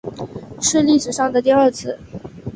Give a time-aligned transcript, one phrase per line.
[0.59, 1.99] 是历史上的第二次